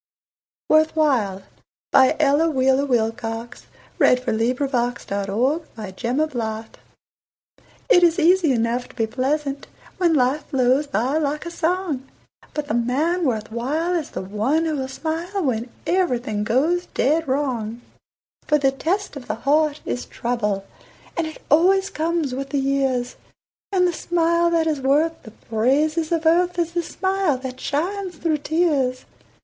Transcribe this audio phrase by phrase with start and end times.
[0.67, 1.43] jects: Wikidata item.
[1.43, 1.45] 122040Poems of Cheer—
[1.93, 2.51] Worth while1914Ella
[5.61, 6.77] Wheeler Wilcox
[7.87, 9.67] It is easy enough to be pleasant
[9.97, 12.09] When life flows by like a song,
[12.55, 17.27] But the man worth while is the one who will smile When everything goes dead
[17.27, 17.81] wrong.
[18.47, 20.65] For the test of the heart is trouble,
[21.15, 23.17] And it always comes with the years,
[23.71, 28.15] And the smile that is worth the praises of earth Is the smile that shines
[28.17, 29.05] through tears.